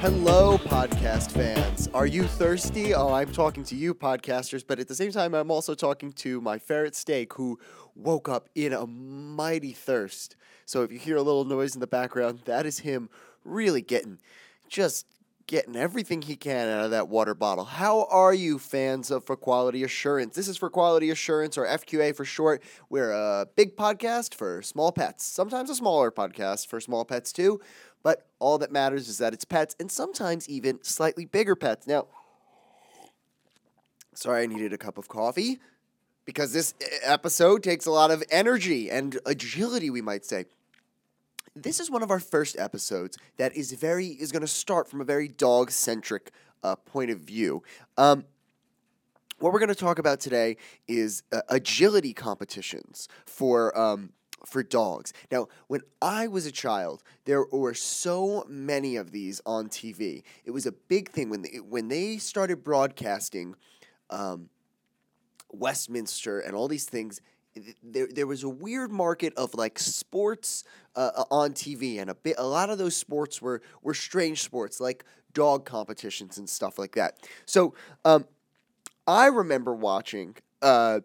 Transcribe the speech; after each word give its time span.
Hello, 0.00 0.56
podcast 0.56 1.30
fans. 1.30 1.90
Are 1.92 2.06
you 2.06 2.22
thirsty? 2.22 2.94
Oh, 2.94 3.12
I'm 3.12 3.30
talking 3.30 3.64
to 3.64 3.74
you, 3.74 3.92
podcasters, 3.92 4.64
but 4.66 4.78
at 4.78 4.88
the 4.88 4.94
same 4.94 5.12
time, 5.12 5.34
I'm 5.34 5.50
also 5.50 5.74
talking 5.74 6.10
to 6.12 6.40
my 6.40 6.56
ferret 6.56 6.96
steak 6.96 7.34
who 7.34 7.58
woke 7.94 8.26
up 8.26 8.48
in 8.54 8.72
a 8.72 8.86
mighty 8.86 9.72
thirst. 9.72 10.36
So 10.64 10.84
if 10.84 10.90
you 10.90 10.98
hear 10.98 11.16
a 11.16 11.22
little 11.22 11.44
noise 11.44 11.74
in 11.74 11.80
the 11.80 11.86
background, 11.86 12.40
that 12.46 12.64
is 12.64 12.78
him 12.78 13.10
really 13.44 13.82
getting, 13.82 14.20
just 14.70 15.04
getting 15.50 15.74
everything 15.74 16.22
he 16.22 16.36
can 16.36 16.68
out 16.68 16.84
of 16.84 16.92
that 16.92 17.08
water 17.08 17.34
bottle. 17.34 17.64
How 17.64 18.06
are 18.08 18.32
you, 18.32 18.56
fans 18.56 19.10
of 19.10 19.24
For 19.24 19.34
Quality 19.34 19.82
Assurance? 19.82 20.36
This 20.36 20.46
is 20.46 20.56
For 20.56 20.70
Quality 20.70 21.10
Assurance, 21.10 21.58
or 21.58 21.66
FQA 21.66 22.14
for 22.14 22.24
short. 22.24 22.62
We're 22.88 23.10
a 23.10 23.48
big 23.56 23.76
podcast 23.76 24.36
for 24.36 24.62
small 24.62 24.92
pets, 24.92 25.24
sometimes 25.24 25.68
a 25.68 25.74
smaller 25.74 26.12
podcast 26.12 26.68
for 26.68 26.80
small 26.80 27.04
pets 27.04 27.32
too. 27.32 27.60
But 28.04 28.28
all 28.38 28.58
that 28.58 28.70
matters 28.70 29.08
is 29.08 29.18
that 29.18 29.34
it's 29.34 29.44
pets 29.44 29.74
and 29.80 29.90
sometimes 29.90 30.48
even 30.48 30.78
slightly 30.84 31.24
bigger 31.24 31.56
pets. 31.56 31.84
Now, 31.84 32.06
sorry, 34.14 34.44
I 34.44 34.46
needed 34.46 34.72
a 34.72 34.78
cup 34.78 34.98
of 34.98 35.08
coffee 35.08 35.58
because 36.26 36.52
this 36.52 36.74
episode 37.02 37.64
takes 37.64 37.86
a 37.86 37.90
lot 37.90 38.12
of 38.12 38.22
energy 38.30 38.88
and 38.88 39.18
agility, 39.26 39.90
we 39.90 40.00
might 40.00 40.24
say. 40.24 40.44
This 41.56 41.80
is 41.80 41.90
one 41.90 42.02
of 42.02 42.10
our 42.10 42.20
first 42.20 42.56
episodes 42.58 43.18
that 43.36 43.56
is 43.56 43.72
very 43.72 44.06
is 44.06 44.30
going 44.30 44.42
to 44.42 44.46
start 44.46 44.88
from 44.88 45.00
a 45.00 45.04
very 45.04 45.26
dog 45.26 45.72
centric 45.72 46.30
uh, 46.62 46.76
point 46.76 47.10
of 47.10 47.18
view. 47.18 47.64
Um, 47.98 48.24
what 49.40 49.52
we're 49.52 49.58
going 49.58 49.70
to 49.70 49.74
talk 49.74 49.98
about 49.98 50.20
today 50.20 50.58
is 50.86 51.24
uh, 51.32 51.40
agility 51.48 52.12
competitions 52.12 53.08
for 53.26 53.76
um, 53.76 54.10
for 54.46 54.62
dogs. 54.62 55.12
Now, 55.32 55.48
when 55.66 55.80
I 56.00 56.28
was 56.28 56.46
a 56.46 56.52
child, 56.52 57.02
there 57.24 57.44
were 57.44 57.74
so 57.74 58.46
many 58.48 58.94
of 58.94 59.10
these 59.10 59.40
on 59.44 59.68
TV. 59.68 60.22
It 60.44 60.52
was 60.52 60.66
a 60.66 60.72
big 60.72 61.10
thing 61.10 61.30
when 61.30 61.42
they, 61.42 61.58
when 61.58 61.88
they 61.88 62.16
started 62.18 62.62
broadcasting 62.62 63.56
um, 64.08 64.48
Westminster 65.52 66.38
and 66.38 66.54
all 66.54 66.68
these 66.68 66.86
things. 66.86 67.20
There, 67.82 68.08
there 68.10 68.26
was 68.26 68.42
a 68.42 68.48
weird 68.48 68.90
market 68.90 69.32
of 69.36 69.54
like 69.54 69.78
sports 69.78 70.64
uh, 70.96 71.24
on 71.30 71.52
TV, 71.52 72.00
and 72.00 72.10
a 72.10 72.14
bit 72.14 72.36
a 72.38 72.46
lot 72.46 72.70
of 72.70 72.78
those 72.78 72.96
sports 72.96 73.40
were 73.40 73.62
were 73.82 73.94
strange 73.94 74.42
sports 74.42 74.80
like 74.80 75.04
dog 75.32 75.64
competitions 75.64 76.38
and 76.38 76.48
stuff 76.48 76.78
like 76.78 76.94
that. 76.96 77.16
So, 77.46 77.74
um, 78.04 78.26
I 79.06 79.26
remember 79.26 79.74
watching 79.74 80.36
uh, 80.62 81.00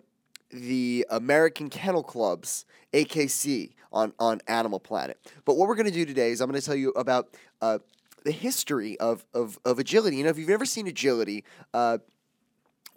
the 0.49 1.05
American 1.09 1.69
Kennel 1.69 2.03
Club's 2.03 2.65
AKC 2.93 3.73
on, 3.91 4.13
on 4.19 4.41
Animal 4.47 4.79
Planet. 4.79 5.17
But 5.45 5.57
what 5.57 5.67
we're 5.67 5.75
going 5.75 5.87
to 5.87 5.91
do 5.91 6.05
today 6.05 6.31
is 6.31 6.41
I'm 6.41 6.49
going 6.49 6.59
to 6.59 6.65
tell 6.65 6.75
you 6.75 6.91
about 6.91 7.35
uh, 7.61 7.79
the 8.23 8.31
history 8.31 8.99
of, 8.99 9.25
of, 9.33 9.57
of 9.65 9.79
agility. 9.79 10.17
You 10.17 10.25
know, 10.25 10.29
if 10.29 10.37
you've 10.37 10.49
never 10.49 10.65
seen 10.65 10.87
agility, 10.87 11.43
uh, 11.73 11.99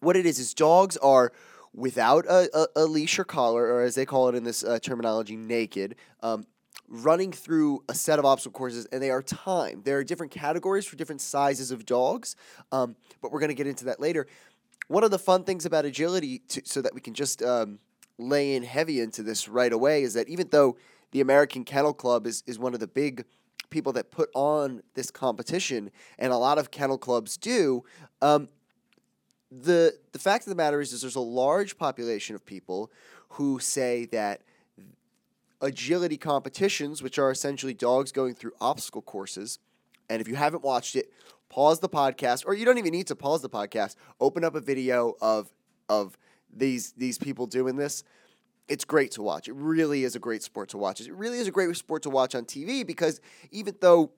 what 0.00 0.16
it 0.16 0.26
is 0.26 0.38
is 0.38 0.54
dogs 0.54 0.96
are 0.98 1.32
without 1.74 2.26
a, 2.26 2.48
a, 2.56 2.66
a, 2.82 2.84
leash 2.84 3.18
or 3.18 3.24
collar, 3.24 3.64
or 3.66 3.82
as 3.82 3.94
they 3.94 4.06
call 4.06 4.28
it 4.28 4.34
in 4.34 4.44
this 4.44 4.64
uh, 4.64 4.78
terminology, 4.78 5.36
naked. 5.36 5.96
Um, 6.22 6.46
running 6.88 7.32
through 7.32 7.84
a 7.88 7.94
set 7.94 8.18
of 8.18 8.24
obstacle 8.24 8.56
courses 8.56 8.86
and 8.92 9.02
they 9.02 9.10
are 9.10 9.22
timed. 9.22 9.84
There 9.84 9.98
are 9.98 10.04
different 10.04 10.32
categories 10.32 10.86
for 10.86 10.96
different 10.96 11.20
sizes 11.20 11.70
of 11.70 11.84
dogs, 11.84 12.34
um, 12.72 12.96
but 13.20 13.30
we're 13.30 13.40
going 13.40 13.50
to 13.50 13.54
get 13.54 13.66
into 13.66 13.84
that 13.86 14.00
later. 14.00 14.26
One 14.86 15.04
of 15.04 15.10
the 15.10 15.18
fun 15.18 15.44
things 15.44 15.66
about 15.66 15.84
agility, 15.84 16.38
to, 16.48 16.62
so 16.64 16.80
that 16.80 16.94
we 16.94 17.02
can 17.02 17.12
just 17.12 17.42
um, 17.42 17.78
lay 18.16 18.54
in 18.54 18.62
heavy 18.62 19.00
into 19.00 19.22
this 19.22 19.48
right 19.48 19.72
away, 19.72 20.02
is 20.02 20.14
that 20.14 20.28
even 20.28 20.48
though 20.50 20.78
the 21.10 21.20
American 21.20 21.64
Kennel 21.64 21.92
Club 21.92 22.26
is, 22.26 22.42
is 22.46 22.58
one 22.58 22.72
of 22.72 22.80
the 22.80 22.86
big 22.86 23.24
people 23.70 23.92
that 23.92 24.10
put 24.10 24.30
on 24.34 24.82
this 24.94 25.10
competition, 25.10 25.90
and 26.18 26.32
a 26.32 26.36
lot 26.36 26.58
of 26.58 26.70
kennel 26.70 26.98
clubs 26.98 27.36
do, 27.36 27.84
um, 28.22 28.48
the 29.50 29.98
the 30.12 30.18
fact 30.18 30.46
of 30.46 30.50
the 30.50 30.56
matter 30.56 30.80
is, 30.80 30.92
is 30.92 31.02
there's 31.02 31.16
a 31.16 31.20
large 31.20 31.78
population 31.78 32.34
of 32.34 32.44
people 32.44 32.90
who 33.30 33.58
say 33.58 34.06
that 34.06 34.42
agility 35.60 36.16
competitions, 36.16 37.02
which 37.02 37.18
are 37.18 37.30
essentially 37.30 37.74
dogs 37.74 38.12
going 38.12 38.34
through 38.34 38.52
obstacle 38.60 39.02
courses, 39.02 39.58
and 40.08 40.20
if 40.20 40.28
you 40.28 40.34
haven't 40.34 40.62
watched 40.62 40.96
it, 40.96 41.12
pause 41.48 41.80
the 41.80 41.88
podcast, 41.88 42.44
or 42.46 42.54
you 42.54 42.64
don't 42.64 42.78
even 42.78 42.92
need 42.92 43.06
to 43.06 43.16
pause 43.16 43.42
the 43.42 43.50
podcast. 43.50 43.96
Open 44.20 44.44
up 44.44 44.54
a 44.54 44.60
video 44.60 45.14
of 45.20 45.52
of 45.88 46.16
these 46.54 46.92
these 46.92 47.18
people 47.18 47.46
doing 47.46 47.76
this. 47.76 48.04
It's 48.68 48.84
great 48.84 49.12
to 49.12 49.22
watch. 49.22 49.48
It 49.48 49.54
really 49.54 50.04
is 50.04 50.14
a 50.14 50.18
great 50.18 50.42
sport 50.42 50.68
to 50.70 50.78
watch. 50.78 51.00
It 51.00 51.12
really 51.14 51.38
is 51.38 51.48
a 51.48 51.50
great 51.50 51.74
sport 51.74 52.02
to 52.02 52.10
watch 52.10 52.34
on 52.34 52.44
TV 52.44 52.86
because 52.86 53.18
even 53.50 53.74
though 53.80 54.12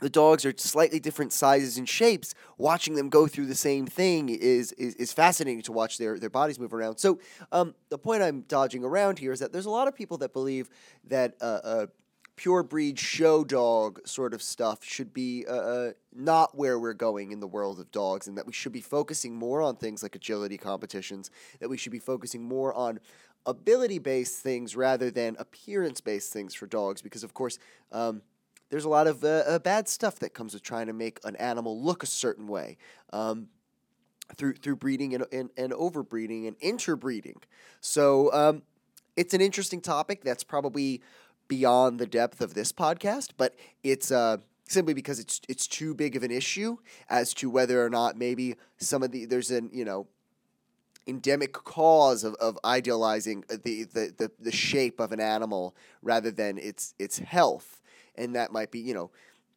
the 0.00 0.10
dogs 0.10 0.44
are 0.44 0.54
slightly 0.56 1.00
different 1.00 1.32
sizes 1.32 1.78
and 1.78 1.88
shapes. 1.88 2.34
Watching 2.58 2.94
them 2.94 3.08
go 3.08 3.26
through 3.26 3.46
the 3.46 3.54
same 3.54 3.86
thing 3.86 4.28
is 4.28 4.72
is, 4.72 4.94
is 4.96 5.12
fascinating 5.12 5.62
to 5.62 5.72
watch 5.72 5.98
their, 5.98 6.18
their 6.18 6.30
bodies 6.30 6.58
move 6.58 6.74
around. 6.74 6.98
So 6.98 7.18
um, 7.52 7.74
the 7.88 7.98
point 7.98 8.22
I'm 8.22 8.42
dodging 8.42 8.84
around 8.84 9.18
here 9.18 9.32
is 9.32 9.40
that 9.40 9.52
there's 9.52 9.66
a 9.66 9.70
lot 9.70 9.88
of 9.88 9.94
people 9.94 10.18
that 10.18 10.32
believe 10.32 10.68
that 11.04 11.34
uh, 11.40 11.60
uh, 11.62 11.86
pure 12.36 12.62
breed 12.62 12.98
show 12.98 13.44
dog 13.44 14.00
sort 14.06 14.32
of 14.32 14.42
stuff 14.42 14.82
should 14.82 15.12
be 15.12 15.44
uh, 15.46 15.52
uh, 15.52 15.90
not 16.14 16.56
where 16.56 16.78
we're 16.78 16.94
going 16.94 17.32
in 17.32 17.40
the 17.40 17.46
world 17.46 17.78
of 17.78 17.90
dogs, 17.92 18.26
and 18.26 18.38
that 18.38 18.46
we 18.46 18.52
should 18.52 18.72
be 18.72 18.80
focusing 18.80 19.34
more 19.34 19.60
on 19.60 19.76
things 19.76 20.02
like 20.02 20.14
agility 20.14 20.56
competitions, 20.56 21.30
that 21.60 21.68
we 21.68 21.76
should 21.76 21.92
be 21.92 21.98
focusing 21.98 22.42
more 22.42 22.72
on 22.72 22.98
ability 23.44 23.98
based 23.98 24.42
things 24.42 24.74
rather 24.74 25.10
than 25.10 25.36
appearance 25.38 26.00
based 26.00 26.32
things 26.32 26.54
for 26.54 26.66
dogs, 26.66 27.02
because, 27.02 27.22
of 27.22 27.34
course, 27.34 27.58
um, 27.92 28.22
there's 28.70 28.84
a 28.84 28.88
lot 28.88 29.06
of 29.06 29.22
uh, 29.24 29.42
uh, 29.46 29.58
bad 29.58 29.88
stuff 29.88 30.18
that 30.20 30.32
comes 30.32 30.54
with 30.54 30.62
trying 30.62 30.86
to 30.86 30.92
make 30.92 31.20
an 31.24 31.36
animal 31.36 31.82
look 31.82 32.02
a 32.02 32.06
certain 32.06 32.46
way. 32.46 32.78
Um, 33.12 33.48
through 34.36 34.54
through 34.54 34.76
breeding 34.76 35.12
and, 35.14 35.26
and, 35.32 35.50
and 35.56 35.72
overbreeding 35.72 36.46
and 36.46 36.56
interbreeding. 36.60 37.42
So 37.80 38.32
um, 38.32 38.62
it's 39.16 39.34
an 39.34 39.40
interesting 39.40 39.80
topic 39.80 40.22
that's 40.22 40.44
probably 40.44 41.02
beyond 41.48 41.98
the 41.98 42.06
depth 42.06 42.40
of 42.40 42.54
this 42.54 42.72
podcast, 42.72 43.30
but 43.36 43.56
it's 43.82 44.12
uh, 44.12 44.36
simply 44.68 44.94
because 44.94 45.18
it's 45.18 45.40
it's 45.48 45.66
too 45.66 45.94
big 45.94 46.16
of 46.16 46.22
an 46.22 46.30
issue 46.30 46.76
as 47.08 47.34
to 47.34 47.50
whether 47.50 47.84
or 47.84 47.90
not 47.90 48.16
maybe 48.16 48.54
some 48.78 49.02
of 49.02 49.10
the 49.10 49.26
there's 49.26 49.50
an 49.50 49.68
you 49.72 49.84
know 49.84 50.06
endemic 51.06 51.52
cause 51.52 52.22
of, 52.24 52.34
of 52.34 52.58
idealizing 52.64 53.44
the, 53.48 53.84
the, 53.84 54.14
the, 54.16 54.30
the 54.38 54.52
shape 54.52 55.00
of 55.00 55.12
an 55.12 55.18
animal 55.18 55.74
rather 56.02 56.30
than 56.30 56.56
its 56.56 56.94
its 56.98 57.18
health 57.18 57.79
and 58.16 58.34
that 58.34 58.52
might 58.52 58.70
be 58.70 58.80
you 58.80 58.94
know 58.94 59.10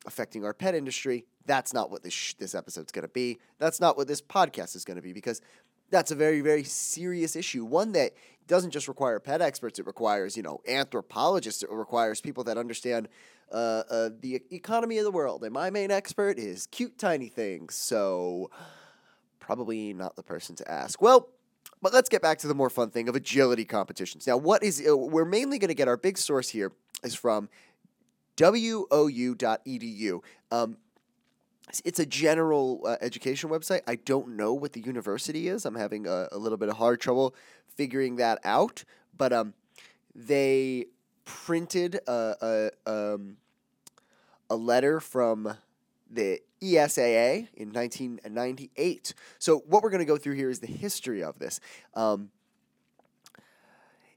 affecting 0.05 0.43
our 0.43 0.53
pet 0.53 0.75
industry 0.75 1.25
that's 1.45 1.73
not 1.73 1.89
what 1.89 2.03
this 2.03 2.13
sh- 2.13 2.33
this 2.35 2.55
episode's 2.55 2.91
going 2.91 3.03
to 3.03 3.13
be 3.13 3.37
that's 3.59 3.79
not 3.79 3.97
what 3.97 4.07
this 4.07 4.21
podcast 4.21 4.75
is 4.75 4.83
going 4.83 4.97
to 4.97 5.01
be 5.01 5.13
because 5.13 5.41
that's 5.89 6.11
a 6.11 6.15
very 6.15 6.41
very 6.41 6.63
serious 6.63 7.35
issue 7.35 7.63
one 7.63 7.91
that 7.93 8.11
doesn't 8.47 8.71
just 8.71 8.87
require 8.87 9.19
pet 9.19 9.41
experts, 9.41 9.79
it 9.79 9.85
requires, 9.85 10.35
you 10.35 10.43
know, 10.43 10.59
anthropologists, 10.67 11.63
it 11.63 11.71
requires 11.71 12.21
people 12.21 12.43
that 12.45 12.57
understand 12.57 13.07
uh, 13.51 13.83
uh, 13.89 14.09
the 14.19 14.41
economy 14.51 14.97
of 14.97 15.03
the 15.03 15.11
world. 15.11 15.43
And 15.43 15.53
my 15.53 15.69
main 15.69 15.91
expert 15.91 16.37
is 16.37 16.67
cute 16.67 16.97
tiny 16.97 17.27
things, 17.27 17.75
so 17.75 18.49
probably 19.39 19.93
not 19.93 20.15
the 20.15 20.23
person 20.23 20.55
to 20.57 20.71
ask. 20.71 21.01
Well, 21.01 21.29
but 21.81 21.93
let's 21.93 22.09
get 22.09 22.21
back 22.21 22.39
to 22.39 22.47
the 22.47 22.55
more 22.55 22.69
fun 22.69 22.89
thing 22.89 23.09
of 23.09 23.15
agility 23.15 23.65
competitions. 23.65 24.25
Now, 24.25 24.37
what 24.37 24.63
is 24.63 24.83
uh, 24.87 24.95
we're 24.95 25.25
mainly 25.25 25.59
going 25.59 25.69
to 25.69 25.75
get 25.75 25.87
our 25.87 25.97
big 25.97 26.17
source 26.17 26.49
here 26.49 26.71
is 27.03 27.13
from 27.15 27.49
wou.edu. 28.37 30.21
Um, 30.51 30.77
it's 31.85 31.99
a 31.99 32.05
general 32.05 32.81
uh, 32.85 32.97
education 33.01 33.49
website. 33.49 33.81
I 33.87 33.95
don't 33.95 34.35
know 34.35 34.53
what 34.53 34.73
the 34.73 34.81
university 34.81 35.47
is. 35.47 35.65
I'm 35.65 35.75
having 35.75 36.07
a, 36.07 36.27
a 36.31 36.37
little 36.37 36.57
bit 36.57 36.69
of 36.69 36.77
hard 36.77 36.99
trouble 36.99 37.35
figuring 37.75 38.17
that 38.17 38.39
out. 38.43 38.83
But 39.17 39.33
um, 39.33 39.53
they 40.13 40.87
printed 41.25 41.99
a 42.07 42.71
a, 42.85 42.91
um, 43.13 43.37
a 44.49 44.55
letter 44.55 44.99
from 44.99 45.57
the 46.09 46.39
ESAA 46.61 47.47
in 47.55 47.71
1998. 47.73 49.13
So 49.39 49.63
what 49.67 49.83
we're 49.83 49.89
going 49.89 49.99
to 49.99 50.05
go 50.05 50.17
through 50.17 50.35
here 50.35 50.49
is 50.49 50.59
the 50.59 50.67
history 50.67 51.23
of 51.23 51.39
this. 51.39 51.59
Um, 51.93 52.29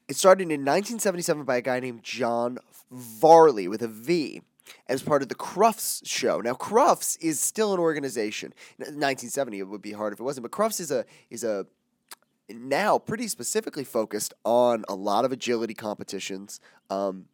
it 0.09 0.17
started 0.17 0.43
in 0.43 0.61
1977 0.61 1.45
by 1.45 1.57
a 1.57 1.63
guy 1.63 1.81
named 1.81 2.03
John 2.03 2.59
Varley 2.91 3.69
with 3.69 3.83
a 3.83 3.89
V 3.89 4.43
as 4.89 5.03
part 5.03 5.23
of 5.23 5.29
the 5.29 5.35
Crufts 5.35 6.03
show. 6.05 6.41
Now, 6.41 6.55
Crufts 6.55 7.17
is 7.21 7.41
still 7.41 7.75
an 7.75 7.81
organization. 7.81 8.53
1970, 8.79 9.59
it 9.59 9.69
would 9.69 9.83
be 9.83 9.93
hard 9.93 10.13
if 10.13 10.21
it 10.21 10.23
wasn't, 10.23 10.43
but 10.43 10.53
Crufts 10.53 10.81
is 10.81 10.91
a 10.91 11.05
is 11.31 11.45
a 11.45 11.67
now 12.49 12.99
pretty 12.99 13.27
specifically 13.27 13.85
focused 13.85 14.33
on 14.45 14.85
a 14.89 14.95
lot 14.95 15.25
of 15.25 15.33
agility 15.33 15.75
competitions. 15.75 16.61
Um, 16.91 17.27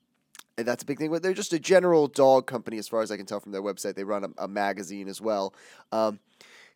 and 0.56 0.66
that's 0.66 0.82
a 0.82 0.86
big 0.86 0.98
thing. 0.98 1.10
But 1.10 1.22
they're 1.22 1.34
just 1.34 1.52
a 1.52 1.58
general 1.58 2.08
dog 2.08 2.46
company, 2.46 2.78
as 2.78 2.88
far 2.88 3.02
as 3.02 3.10
I 3.10 3.16
can 3.16 3.26
tell 3.26 3.40
from 3.40 3.52
their 3.52 3.62
website. 3.62 3.94
They 3.94 4.04
run 4.04 4.24
a, 4.24 4.44
a 4.44 4.48
magazine 4.48 5.08
as 5.08 5.20
well. 5.20 5.54
Um, 5.90 6.20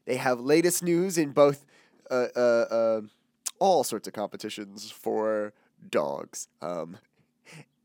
they 0.04 0.16
have 0.16 0.40
latest 0.40 0.82
news 0.82 1.18
in 1.18 1.30
both 1.32 1.64
uh, 2.10 2.26
uh, 2.36 2.38
uh, 2.38 3.00
all 3.58 3.84
sorts 3.84 4.06
of 4.06 4.14
competitions 4.14 4.90
for 4.90 5.52
dogs. 5.90 6.48
Um, 6.62 6.98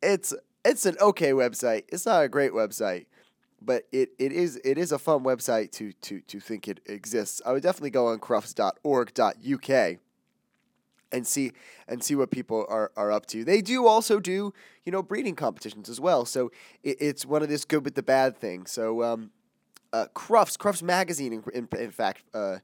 it's 0.02 0.34
it's 0.64 0.86
an 0.86 0.98
okay 1.00 1.32
website. 1.32 1.84
It's 1.90 2.06
not 2.06 2.24
a 2.24 2.30
great 2.30 2.52
website, 2.52 3.06
but 3.62 3.84
it, 3.92 4.10
it 4.20 4.32
is 4.32 4.60
it 4.64 4.78
is 4.78 4.92
a 4.92 5.00
fun 5.00 5.24
website 5.24 5.72
to 5.74 5.94
to 5.94 6.22
to 6.22 6.40
think 6.40 6.68
it 6.68 6.80
exists. 6.86 7.42
I 7.46 7.54
would 7.54 7.64
definitely 7.64 7.92
go 7.92 8.08
on 8.08 8.20
crufts.org.uk 8.20 10.00
and 11.14 11.28
see 11.28 11.52
and 11.88 12.04
see 12.04 12.16
what 12.16 12.32
people 12.32 12.66
are, 12.70 12.92
are 12.96 13.12
up 13.12 13.26
to. 13.28 13.44
They 13.44 13.62
do 13.62 13.86
also 13.86 14.20
do 14.20 14.54
you 14.86 14.92
know 14.92 15.04
breeding 15.04 15.36
competitions 15.36 15.90
as 15.90 16.00
well. 16.00 16.26
So 16.26 16.52
it, 16.84 16.98
it's 17.00 17.26
one 17.26 17.44
of 17.44 17.50
this 17.50 17.66
good 17.66 17.84
with 17.86 17.96
the 17.96 18.04
bad 18.04 18.38
thing. 18.38 18.66
So 18.66 19.04
um, 19.04 19.32
uh, 19.94 20.08
Crufts 20.16 20.58
Crufts 20.58 20.84
magazine 20.84 21.34
in, 21.34 21.44
in, 21.54 21.68
in 21.80 21.92
fact 21.92 22.24
uh, 22.34 22.58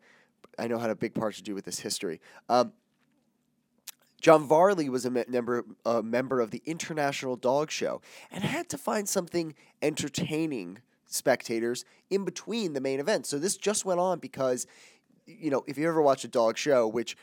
I 0.57 0.68
know 0.68 0.80
had 0.80 0.90
a 0.90 0.95
big 0.95 1.13
part 1.13 1.36
to 1.36 1.44
do 1.44 1.54
with 1.54 1.66
this 1.66 1.80
history. 1.80 2.19
Um, 2.50 2.74
John 4.19 4.48
Varley 4.48 4.90
was 4.90 5.06
a 5.06 5.12
member 5.12 5.66
a 5.86 6.02
member 6.02 6.42
of 6.42 6.52
the 6.52 6.62
International 6.66 7.36
Dog 7.36 7.69
Show 7.69 8.02
and 8.31 8.44
had 8.44 8.69
to 8.69 8.78
find 8.78 9.08
something 9.08 9.54
entertaining 9.81 10.80
spectators 11.06 11.86
in 12.10 12.25
between 12.25 12.74
the 12.74 12.81
main 12.81 13.00
events. 13.00 13.30
So 13.30 13.40
this 13.40 13.58
just 13.58 13.86
went 13.86 14.00
on 14.00 14.19
because 14.19 14.66
you 15.25 15.50
know 15.50 15.64
if 15.68 15.78
you 15.78 15.88
ever 15.88 16.02
watch 16.02 16.24
a 16.24 16.28
dog 16.28 16.58
show, 16.58 16.88
which 16.88 17.16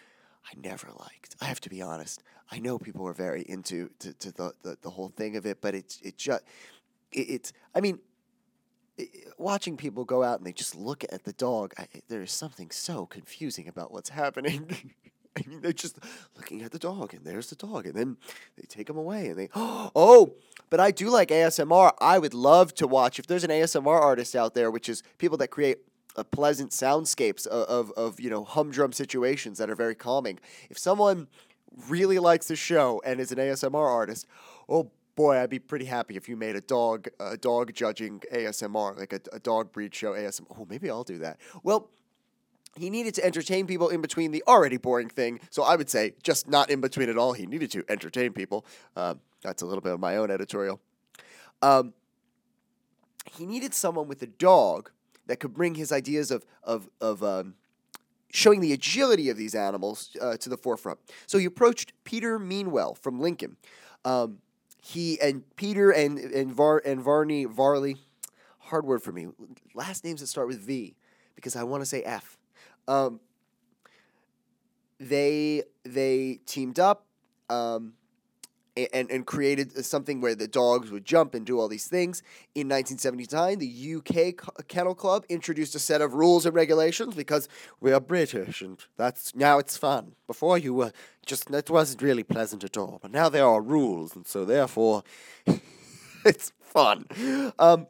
I 0.46 0.58
never 0.60 0.88
liked. 0.98 1.36
I 1.40 1.46
have 1.46 1.60
to 1.62 1.70
be 1.70 1.82
honest. 1.82 2.22
I 2.50 2.58
know 2.58 2.78
people 2.78 3.06
are 3.08 3.14
very 3.14 3.42
into 3.42 3.90
to, 4.00 4.12
to 4.14 4.32
the, 4.32 4.52
the, 4.62 4.78
the 4.82 4.90
whole 4.90 5.08
thing 5.08 5.36
of 5.36 5.46
it, 5.46 5.60
but 5.60 5.74
it's 5.74 6.00
it 6.02 6.16
just 6.16 6.42
it, 7.10 7.30
it's. 7.30 7.52
I 7.74 7.80
mean, 7.80 7.98
watching 9.38 9.76
people 9.76 10.04
go 10.04 10.22
out 10.22 10.38
and 10.38 10.46
they 10.46 10.52
just 10.52 10.74
look 10.74 11.04
at 11.04 11.24
the 11.24 11.32
dog. 11.32 11.74
I, 11.78 11.86
there 12.08 12.22
is 12.22 12.32
something 12.32 12.70
so 12.70 13.06
confusing 13.06 13.68
about 13.68 13.92
what's 13.92 14.10
happening. 14.10 14.92
I 15.38 15.48
mean, 15.48 15.60
they're 15.60 15.72
just 15.72 15.98
looking 16.36 16.62
at 16.62 16.70
the 16.70 16.78
dog, 16.78 17.12
and 17.14 17.24
there's 17.24 17.50
the 17.50 17.56
dog, 17.56 17.86
and 17.86 17.94
then 17.94 18.16
they 18.56 18.64
take 18.68 18.88
him 18.88 18.96
away, 18.96 19.28
and 19.28 19.38
they 19.38 19.48
oh. 19.54 20.34
But 20.70 20.80
I 20.80 20.90
do 20.90 21.10
like 21.10 21.28
ASMR. 21.28 21.92
I 22.00 22.18
would 22.18 22.34
love 22.34 22.74
to 22.74 22.86
watch 22.86 23.18
if 23.18 23.26
there's 23.26 23.44
an 23.44 23.50
ASMR 23.50 24.00
artist 24.00 24.34
out 24.34 24.54
there, 24.54 24.70
which 24.70 24.88
is 24.88 25.02
people 25.18 25.38
that 25.38 25.48
create 25.48 25.78
a 26.16 26.24
pleasant 26.24 26.70
soundscapes 26.70 27.46
of, 27.46 27.90
of, 27.90 27.92
of 27.96 28.20
you 28.20 28.30
know 28.30 28.44
humdrum 28.44 28.92
situations 28.92 29.58
that 29.58 29.70
are 29.70 29.74
very 29.74 29.94
calming. 29.94 30.38
If 30.70 30.78
someone 30.78 31.28
really 31.88 32.18
likes 32.18 32.48
the 32.48 32.56
show 32.56 33.02
and 33.04 33.20
is 33.20 33.32
an 33.32 33.38
ASMR 33.38 33.74
artist, 33.74 34.26
oh 34.68 34.90
boy, 35.16 35.38
I'd 35.38 35.50
be 35.50 35.58
pretty 35.58 35.86
happy 35.86 36.16
if 36.16 36.28
you 36.28 36.36
made 36.36 36.56
a 36.56 36.60
dog 36.60 37.08
a 37.18 37.36
dog 37.36 37.72
judging 37.74 38.20
ASMR 38.32 38.98
like 38.98 39.12
a, 39.12 39.20
a 39.32 39.38
dog 39.40 39.72
breed 39.72 39.94
show 39.94 40.12
ASMR. 40.12 40.46
Oh, 40.58 40.66
maybe 40.68 40.90
I'll 40.90 41.04
do 41.04 41.18
that. 41.18 41.38
Well. 41.62 41.90
He 42.76 42.90
needed 42.90 43.14
to 43.14 43.24
entertain 43.24 43.66
people 43.66 43.88
in 43.88 44.00
between 44.00 44.32
the 44.32 44.42
already 44.48 44.78
boring 44.78 45.08
thing. 45.08 45.40
So 45.50 45.62
I 45.62 45.76
would 45.76 45.88
say 45.88 46.14
just 46.22 46.48
not 46.48 46.70
in 46.70 46.80
between 46.80 47.08
at 47.08 47.16
all. 47.16 47.32
He 47.32 47.46
needed 47.46 47.70
to 47.72 47.84
entertain 47.88 48.32
people. 48.32 48.66
Um, 48.96 49.20
that's 49.42 49.62
a 49.62 49.66
little 49.66 49.80
bit 49.80 49.92
of 49.92 50.00
my 50.00 50.16
own 50.16 50.30
editorial. 50.30 50.80
Um, 51.62 51.94
he 53.32 53.46
needed 53.46 53.74
someone 53.74 54.08
with 54.08 54.22
a 54.22 54.26
dog 54.26 54.90
that 55.26 55.40
could 55.40 55.54
bring 55.54 55.76
his 55.76 55.92
ideas 55.92 56.30
of 56.30 56.44
of 56.62 56.88
of 57.00 57.22
um, 57.22 57.54
showing 58.30 58.60
the 58.60 58.72
agility 58.72 59.30
of 59.30 59.36
these 59.36 59.54
animals 59.54 60.16
uh, 60.20 60.36
to 60.38 60.48
the 60.48 60.56
forefront. 60.56 60.98
So 61.26 61.38
he 61.38 61.44
approached 61.44 61.92
Peter 62.04 62.38
Meanwell 62.38 62.94
from 62.94 63.20
Lincoln. 63.20 63.56
Um, 64.04 64.38
he 64.82 65.18
and 65.20 65.44
Peter 65.56 65.90
and 65.90 66.18
and 66.18 66.52
Var 66.52 66.82
and 66.84 67.00
Varney 67.00 67.44
Varley, 67.44 67.96
hard 68.58 68.84
word 68.84 69.02
for 69.02 69.12
me. 69.12 69.28
Last 69.74 70.04
names 70.04 70.20
that 70.20 70.26
start 70.26 70.48
with 70.48 70.60
V, 70.60 70.94
because 71.34 71.56
I 71.56 71.62
want 71.62 71.82
to 71.82 71.86
say 71.86 72.02
F. 72.02 72.36
Um, 72.88 73.20
they 74.98 75.62
they 75.84 76.40
teamed 76.46 76.78
up. 76.78 77.06
Um, 77.50 77.94
and, 78.76 79.10
and 79.10 79.26
created 79.26 79.84
something 79.84 80.20
where 80.20 80.34
the 80.34 80.48
dogs 80.48 80.90
would 80.90 81.04
jump 81.04 81.34
and 81.34 81.46
do 81.46 81.60
all 81.60 81.68
these 81.68 81.86
things. 81.86 82.22
In 82.54 82.68
1979, 82.68 83.58
the 83.58 83.94
UK 83.96 84.66
Kennel 84.68 84.94
Club 84.94 85.24
introduced 85.28 85.74
a 85.74 85.78
set 85.78 86.00
of 86.00 86.14
rules 86.14 86.44
and 86.44 86.54
regulations 86.54 87.14
because 87.14 87.48
we 87.80 87.92
are 87.92 88.00
British 88.00 88.62
and 88.62 88.78
that's 88.96 89.34
now 89.34 89.58
it's 89.58 89.76
fun. 89.76 90.14
Before 90.26 90.58
you 90.58 90.74
were 90.74 90.92
just 91.24 91.50
it 91.50 91.70
wasn't 91.70 92.02
really 92.02 92.24
pleasant 92.24 92.64
at 92.64 92.76
all, 92.76 92.98
but 93.00 93.12
now 93.12 93.28
there 93.28 93.46
are 93.46 93.62
rules, 93.62 94.16
and 94.16 94.26
so 94.26 94.44
therefore 94.44 95.04
it's 96.24 96.52
fun. 96.60 97.06
Um, 97.58 97.86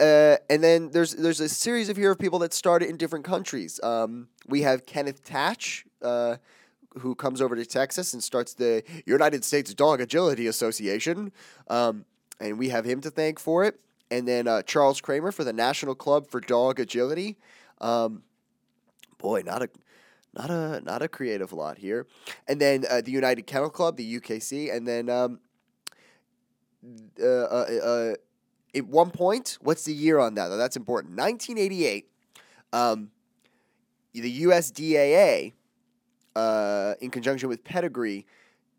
uh, 0.00 0.36
and 0.48 0.62
then 0.64 0.90
there's 0.90 1.14
there's 1.14 1.40
a 1.40 1.48
series 1.48 1.88
of 1.88 1.96
here 1.96 2.10
of 2.10 2.18
people 2.18 2.38
that 2.40 2.52
started 2.52 2.88
in 2.88 2.96
different 2.96 3.24
countries. 3.24 3.78
Um, 3.82 4.28
we 4.46 4.62
have 4.62 4.86
Kenneth 4.86 5.24
Tatsch. 5.24 5.84
Uh, 6.02 6.36
who 6.98 7.14
comes 7.14 7.40
over 7.40 7.54
to 7.54 7.64
Texas 7.64 8.14
and 8.14 8.24
starts 8.24 8.54
the 8.54 8.82
United 9.06 9.44
States 9.44 9.72
Dog 9.72 10.00
Agility 10.00 10.48
Association. 10.48 11.30
Um, 11.68 12.04
and 12.40 12.58
we 12.58 12.70
have 12.70 12.84
him 12.84 13.00
to 13.02 13.10
thank 13.10 13.38
for 13.38 13.64
it. 13.64 13.78
And 14.10 14.26
then 14.26 14.48
uh, 14.48 14.62
Charles 14.62 15.00
Kramer 15.00 15.30
for 15.30 15.44
the 15.44 15.52
National 15.52 15.94
Club 15.94 16.26
for 16.26 16.40
Dog 16.40 16.80
Agility. 16.80 17.38
Um, 17.80 18.24
boy, 19.18 19.42
not 19.46 19.62
a 19.62 19.70
not 20.34 20.50
a 20.50 20.80
not 20.80 21.02
a 21.02 21.08
creative 21.08 21.52
lot 21.52 21.78
here. 21.78 22.06
And 22.48 22.60
then 22.60 22.84
uh, 22.90 23.02
the 23.02 23.12
United 23.12 23.46
Kennel 23.46 23.70
Club, 23.70 23.96
the 23.96 24.20
UKC, 24.20 24.74
and 24.74 24.86
then 24.86 25.08
um, 25.08 25.40
uh, 27.22 27.24
uh, 27.24 27.66
uh, 27.82 28.14
at 28.74 28.86
one 28.86 29.10
point, 29.10 29.58
what's 29.60 29.84
the 29.84 29.94
year 29.94 30.18
on 30.18 30.34
that? 30.34 30.48
That's 30.48 30.76
important. 30.76 31.16
1988. 31.16 32.08
Um, 32.72 33.10
the 34.12 34.42
USDAA 34.42 35.52
uh, 36.36 36.94
in 37.00 37.10
conjunction 37.10 37.48
with 37.48 37.64
Pedigree, 37.64 38.26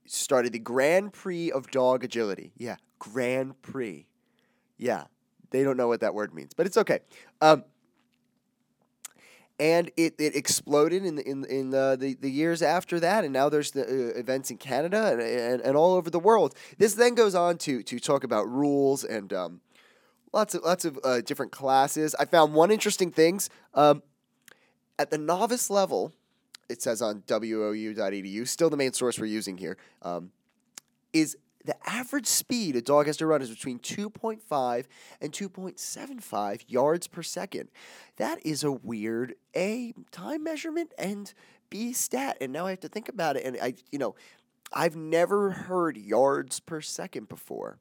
started 0.05 0.53
the 0.53 0.59
Grand 0.59 1.13
Prix 1.13 1.51
of 1.51 1.69
Dog 1.71 2.03
Agility. 2.03 2.51
Yeah, 2.57 2.77
Grand 2.99 3.61
Prix. 3.61 4.07
Yeah, 4.77 5.05
they 5.51 5.63
don't 5.63 5.77
know 5.77 5.87
what 5.87 6.01
that 6.01 6.13
word 6.13 6.33
means, 6.33 6.53
but 6.53 6.65
it's 6.65 6.77
okay. 6.77 6.99
Um, 7.41 7.63
and 9.59 9.91
it, 9.95 10.15
it 10.17 10.35
exploded 10.35 11.05
in 11.05 11.15
the, 11.15 11.29
in 11.29 11.45
in 11.45 11.69
the, 11.69 11.95
the, 11.99 12.15
the 12.15 12.31
years 12.31 12.61
after 12.61 12.99
that, 12.99 13.23
and 13.23 13.31
now 13.31 13.47
there's 13.47 13.71
the 13.71 13.83
uh, 13.83 14.19
events 14.19 14.49
in 14.49 14.57
Canada 14.57 15.11
and, 15.11 15.21
and, 15.21 15.61
and 15.61 15.77
all 15.77 15.93
over 15.93 16.09
the 16.09 16.19
world. 16.19 16.55
This 16.77 16.95
then 16.95 17.13
goes 17.13 17.35
on 17.35 17.57
to 17.59 17.83
to 17.83 17.99
talk 17.99 18.23
about 18.23 18.49
rules 18.49 19.03
and 19.03 19.31
um, 19.33 19.61
lots 20.33 20.55
of 20.55 20.63
lots 20.63 20.85
of 20.85 20.99
uh, 21.03 21.21
different 21.21 21.51
classes. 21.51 22.15
I 22.19 22.25
found 22.25 22.53
one 22.53 22.71
interesting 22.71 23.11
things 23.11 23.49
um, 23.73 24.03
at 24.99 25.09
the 25.09 25.17
novice 25.17 25.69
level 25.69 26.13
it 26.71 26.81
says 26.81 27.01
on 27.01 27.23
wou.edu, 27.27 28.47
still 28.47 28.69
the 28.69 28.77
main 28.77 28.93
source 28.93 29.19
we're 29.19 29.25
using 29.25 29.57
here, 29.57 29.77
um, 30.01 30.31
is 31.13 31.37
the 31.63 31.75
average 31.87 32.25
speed 32.25 32.75
a 32.75 32.81
dog 32.81 33.05
has 33.05 33.17
to 33.17 33.27
run 33.27 33.41
is 33.41 33.49
between 33.49 33.77
2.5 33.79 34.85
and 35.21 35.31
2.75 35.31 36.61
yards 36.67 37.07
per 37.07 37.21
second. 37.21 37.69
That 38.17 38.43
is 38.43 38.63
a 38.63 38.71
weird 38.71 39.35
A 39.55 39.93
time 40.11 40.43
measurement 40.43 40.93
and 40.97 41.31
B 41.69 41.93
stat. 41.93 42.37
And 42.41 42.51
now 42.51 42.65
I 42.65 42.71
have 42.71 42.79
to 42.79 42.87
think 42.87 43.09
about 43.09 43.35
it. 43.35 43.45
And 43.45 43.57
I, 43.61 43.75
you 43.91 43.99
know, 43.99 44.15
I've 44.73 44.95
never 44.95 45.51
heard 45.51 45.97
yards 45.97 46.59
per 46.59 46.81
second 46.81 47.29
before. 47.29 47.77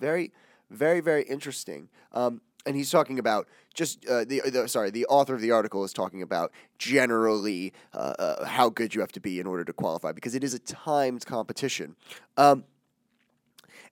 Very, 0.00 0.32
very, 0.70 1.00
very 1.00 1.22
interesting. 1.22 1.88
Um, 2.12 2.40
and 2.66 2.76
he's 2.76 2.90
talking 2.90 3.18
about 3.18 3.48
just 3.74 4.04
uh, 4.06 4.24
the, 4.24 4.42
the, 4.50 4.68
sorry 4.68 4.90
the 4.90 5.06
author 5.06 5.34
of 5.34 5.40
the 5.40 5.52
article 5.52 5.84
is 5.84 5.92
talking 5.92 6.22
about 6.22 6.52
generally 6.78 7.72
uh, 7.94 8.14
uh, 8.18 8.44
how 8.44 8.68
good 8.68 8.94
you 8.94 9.00
have 9.00 9.12
to 9.12 9.20
be 9.20 9.40
in 9.40 9.46
order 9.46 9.64
to 9.64 9.72
qualify 9.72 10.12
because 10.12 10.34
it 10.34 10.44
is 10.44 10.54
a 10.54 10.58
timed 10.58 11.24
competition. 11.24 11.96
Um, 12.36 12.64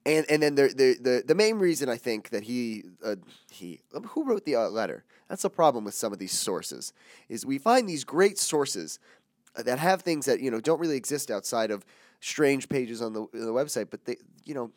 and 0.05 0.25
and 0.29 0.43
then 0.43 0.55
the, 0.55 0.67
the 0.67 0.97
the 1.01 1.23
the 1.25 1.35
main 1.35 1.57
reason 1.57 1.89
I 1.89 1.97
think 1.97 2.29
that 2.29 2.43
he 2.43 2.83
uh, 3.03 3.15
he 3.49 3.81
um, 3.95 4.03
who 4.03 4.23
wrote 4.23 4.45
the 4.45 4.55
uh, 4.55 4.69
letter 4.69 5.03
that's 5.27 5.41
the 5.41 5.49
problem 5.49 5.83
with 5.83 5.93
some 5.93 6.13
of 6.13 6.19
these 6.19 6.31
sources 6.31 6.93
is 7.29 7.45
we 7.45 7.57
find 7.57 7.87
these 7.87 8.03
great 8.03 8.37
sources 8.37 8.99
uh, 9.55 9.63
that 9.63 9.79
have 9.79 10.01
things 10.01 10.25
that 10.25 10.39
you 10.39 10.51
know 10.51 10.59
don't 10.59 10.79
really 10.79 10.97
exist 10.97 11.29
outside 11.29 11.71
of 11.71 11.85
strange 12.19 12.69
pages 12.69 13.01
on 13.01 13.13
the, 13.13 13.27
the 13.33 13.51
website, 13.51 13.89
but 13.89 14.05
they 14.05 14.17
you 14.45 14.53
know 14.53 14.71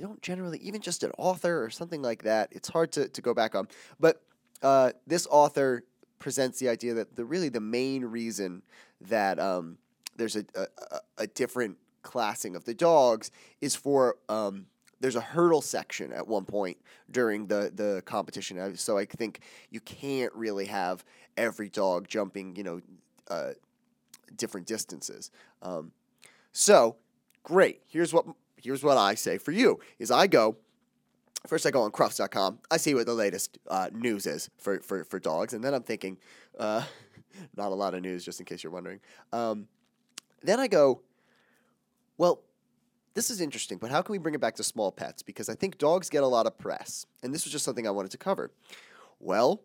they 0.00 0.06
don't 0.06 0.22
generally 0.22 0.58
even 0.58 0.80
just 0.80 1.02
an 1.02 1.12
author 1.18 1.62
or 1.62 1.68
something 1.68 2.00
like 2.00 2.22
that. 2.22 2.48
It's 2.52 2.68
hard 2.68 2.90
to, 2.92 3.08
to 3.08 3.20
go 3.20 3.34
back 3.34 3.54
on. 3.54 3.68
But 3.98 4.22
uh, 4.62 4.92
this 5.06 5.26
author 5.30 5.84
presents 6.18 6.58
the 6.58 6.70
idea 6.70 6.94
that 6.94 7.16
the 7.16 7.24
really 7.24 7.50
the 7.50 7.60
main 7.60 8.04
reason 8.04 8.62
that 9.02 9.38
um, 9.38 9.76
there's 10.16 10.36
a, 10.36 10.44
a, 10.54 10.66
a 11.18 11.26
different 11.26 11.76
classing 12.02 12.56
of 12.56 12.64
the 12.64 12.72
dogs 12.72 13.30
is 13.60 13.76
for 13.76 14.16
um, 14.30 14.66
there's 15.00 15.16
a 15.16 15.20
hurdle 15.20 15.60
section 15.60 16.12
at 16.12 16.26
one 16.26 16.46
point 16.46 16.78
during 17.10 17.46
the 17.46 17.70
the 17.74 18.02
competition. 18.06 18.76
So 18.76 18.96
I 18.96 19.04
think 19.04 19.40
you 19.70 19.80
can't 19.80 20.32
really 20.34 20.66
have 20.66 21.04
every 21.36 21.68
dog 21.68 22.08
jumping, 22.08 22.56
you 22.56 22.62
know, 22.62 22.80
uh, 23.28 23.50
different 24.34 24.66
distances. 24.66 25.30
Um, 25.60 25.92
so 26.52 26.96
great. 27.42 27.82
Here's 27.86 28.14
what 28.14 28.24
here's 28.62 28.82
what 28.82 28.96
I 28.96 29.14
say 29.14 29.38
for 29.38 29.52
you 29.52 29.80
is 29.98 30.10
I 30.10 30.26
go 30.26 30.56
first 31.46 31.66
I 31.66 31.70
go 31.70 31.82
on 31.82 31.90
crufts.com. 31.90 32.58
I 32.70 32.76
see 32.76 32.94
what 32.94 33.06
the 33.06 33.14
latest 33.14 33.58
uh, 33.68 33.88
news 33.92 34.26
is 34.26 34.50
for, 34.58 34.80
for, 34.80 35.04
for 35.04 35.18
dogs, 35.18 35.54
and 35.54 35.64
then 35.64 35.74
I'm 35.74 35.82
thinking, 35.82 36.18
uh, 36.58 36.84
not 37.56 37.72
a 37.72 37.74
lot 37.74 37.94
of 37.94 38.02
news, 38.02 38.24
just 38.24 38.40
in 38.40 38.46
case 38.46 38.62
you're 38.62 38.72
wondering. 38.72 39.00
Um, 39.32 39.66
then 40.42 40.60
I 40.60 40.68
go, 40.68 41.02
well, 42.18 42.42
this 43.14 43.30
is 43.30 43.40
interesting, 43.40 43.78
but 43.78 43.90
how 43.90 44.02
can 44.02 44.12
we 44.12 44.18
bring 44.18 44.34
it 44.34 44.40
back 44.40 44.54
to 44.56 44.64
small 44.64 44.92
pets? 44.92 45.22
Because 45.22 45.48
I 45.48 45.54
think 45.54 45.78
dogs 45.78 46.08
get 46.08 46.22
a 46.22 46.26
lot 46.26 46.46
of 46.46 46.58
press, 46.58 47.06
and 47.22 47.34
this 47.34 47.44
was 47.44 47.52
just 47.52 47.64
something 47.64 47.86
I 47.86 47.90
wanted 47.90 48.10
to 48.12 48.18
cover. 48.18 48.52
Well, 49.18 49.62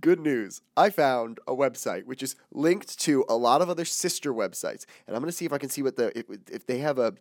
good 0.00 0.20
news. 0.20 0.60
I 0.76 0.90
found 0.90 1.40
a 1.46 1.54
website 1.54 2.04
which 2.04 2.22
is 2.22 2.36
linked 2.52 2.98
to 3.00 3.24
a 3.28 3.36
lot 3.36 3.62
of 3.62 3.70
other 3.70 3.84
sister 3.84 4.32
websites, 4.32 4.84
and 5.06 5.16
I'm 5.16 5.22
going 5.22 5.30
to 5.30 5.36
see 5.36 5.44
if 5.44 5.52
I 5.52 5.58
can 5.58 5.70
see 5.70 5.82
what 5.82 5.96
the 5.96 6.16
if, 6.18 6.26
if 6.50 6.66
they 6.66 6.78
have 6.78 6.98
a 6.98 7.14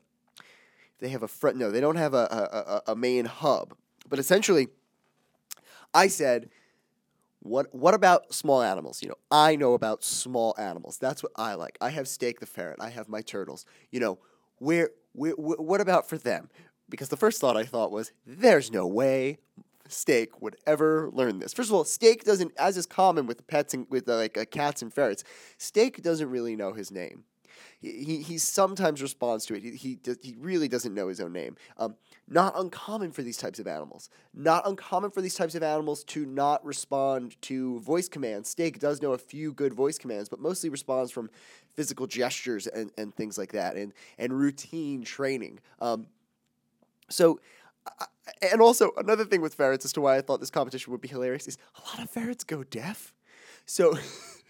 they 1.04 1.10
have 1.10 1.22
a 1.22 1.28
front. 1.28 1.58
No, 1.58 1.70
they 1.70 1.82
don't 1.82 1.98
have 1.98 2.14
a, 2.16 2.82
a, 2.88 2.92
a 2.94 2.96
main 2.96 3.26
hub, 3.26 3.76
but 4.10 4.18
essentially, 4.20 4.70
I 5.94 6.08
said. 6.08 6.50
What 7.46 7.76
what 7.76 7.94
about 7.94 8.34
small 8.34 8.62
animals? 8.62 9.02
You 9.04 9.10
know, 9.10 9.18
I 9.30 9.58
know 9.58 9.74
about 9.74 10.02
small 10.02 10.56
animals. 10.58 10.98
That's 10.98 11.22
what 11.22 11.34
I 11.36 11.56
like. 11.56 11.78
I 11.82 11.90
have 11.90 12.08
Steak 12.08 12.40
the 12.40 12.46
ferret. 12.46 12.78
I 12.80 12.90
have 12.90 13.10
my 13.10 13.22
turtles. 13.22 13.66
You 13.92 14.00
know, 14.00 14.18
where, 14.60 14.92
where 15.12 15.34
what 15.34 15.82
about 15.82 16.08
for 16.08 16.18
them? 16.18 16.50
Because 16.88 17.10
the 17.10 17.18
first 17.18 17.42
thought 17.42 17.58
I 17.58 17.66
thought 17.66 17.92
was, 17.92 18.14
there's 18.26 18.72
no 18.72 18.88
way 18.88 19.40
Steak 19.90 20.42
would 20.42 20.56
ever 20.66 21.10
learn 21.12 21.40
this. 21.40 21.54
First 21.54 21.70
of 21.70 21.76
all, 21.76 21.84
Steak 21.84 22.24
doesn't, 22.24 22.54
as 22.58 22.78
is 22.78 22.86
common 22.86 23.28
with 23.28 23.46
pets 23.48 23.74
and 23.74 23.88
with 23.90 24.08
uh, 24.08 24.16
like 24.16 24.38
uh, 24.38 24.46
cats 24.46 24.82
and 24.82 24.94
ferrets, 24.94 25.26
Steak 25.58 26.02
doesn't 26.02 26.30
really 26.30 26.56
know 26.56 26.72
his 26.72 26.92
name. 26.92 27.26
He, 27.84 28.22
he, 28.22 28.38
sometimes 28.38 29.02
responds 29.02 29.46
to 29.48 29.56
it. 29.56 29.62
He, 29.64 29.72
he, 29.72 30.00
he 30.22 30.36
really 30.40 30.70
doesn't 30.70 30.94
know 30.94 31.10
his 31.10 31.20
own 31.20 31.34
name. 31.34 31.58
Um, 31.78 31.96
not 32.30 32.58
uncommon 32.58 33.12
for 33.12 33.24
these 33.24 33.36
types 33.36 33.60
of 33.60 33.68
animals. 33.68 34.10
Not 34.34 34.66
uncommon 34.66 35.12
for 35.12 35.22
these 35.22 35.36
types 35.36 35.54
of 35.54 35.64
animals 35.64 36.06
to 36.06 36.26
not 36.26 36.64
respond 36.66 37.40
to 37.44 37.80
voice 37.82 38.08
commands. 38.08 38.48
Steak 38.50 38.80
does 38.80 39.02
know 39.02 39.12
a 39.12 39.18
few 39.18 39.52
good 39.52 39.74
voice 39.74 39.98
commands, 39.98 40.30
but 40.30 40.40
mostly 40.40 40.70
responds 40.70 41.12
from 41.12 41.30
physical 41.76 42.08
gestures 42.08 42.68
and, 42.68 42.92
and 42.98 43.14
things 43.14 43.38
like 43.38 43.52
that 43.52 43.76
and, 43.76 43.94
and 44.18 44.32
routine 44.32 45.04
training. 45.04 45.60
Um, 45.82 46.08
so 47.10 47.40
and 48.42 48.62
also 48.62 48.92
another 48.98 49.26
thing 49.26 49.42
with 49.42 49.54
ferrets 49.54 49.86
as 49.86 49.94
to 49.94 50.02
why 50.02 50.18
I 50.18 50.22
thought 50.22 50.40
this 50.40 50.50
competition 50.50 50.92
would 50.92 51.02
be 51.02 51.08
hilarious 51.08 51.48
is 51.48 51.58
a 51.78 51.90
lot 51.90 52.04
of 52.04 52.10
ferrets 52.10 52.44
go 52.44 52.64
deaf. 52.64 53.14
So 53.66 53.98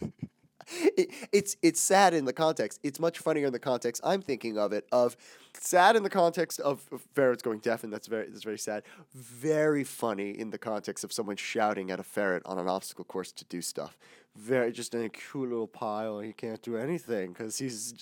it, 0.97 1.09
it's 1.31 1.55
it's 1.61 1.79
sad 1.79 2.13
in 2.13 2.25
the 2.25 2.33
context. 2.33 2.79
It's 2.83 2.99
much 2.99 3.19
funnier 3.19 3.47
in 3.47 3.53
the 3.53 3.59
context 3.59 4.01
I'm 4.03 4.21
thinking 4.21 4.57
of 4.57 4.73
it 4.73 4.87
of 4.91 5.17
sad 5.59 5.95
in 5.95 6.03
the 6.03 6.09
context 6.09 6.59
of, 6.59 6.81
ferrets 7.13 7.43
going 7.43 7.59
deaf, 7.59 7.83
and 7.83 7.93
that's 7.93 8.07
very 8.07 8.27
that's 8.27 8.43
very 8.43 8.57
sad. 8.57 8.83
Very 9.13 9.83
funny 9.83 10.31
in 10.31 10.49
the 10.49 10.57
context 10.57 11.03
of 11.03 11.13
someone 11.13 11.35
shouting 11.35 11.91
at 11.91 11.99
a 11.99 12.03
ferret 12.03 12.43
on 12.45 12.57
an 12.57 12.67
obstacle 12.67 13.05
course 13.05 13.31
to 13.33 13.45
do 13.45 13.61
stuff. 13.61 13.97
Very 14.35 14.71
just 14.71 14.95
in 14.95 15.03
a 15.03 15.09
cool 15.09 15.43
little 15.43 15.67
pile. 15.67 16.19
He 16.19 16.33
can't 16.33 16.61
do 16.61 16.77
anything 16.77 17.33
because 17.33 17.57
he's 17.59 17.93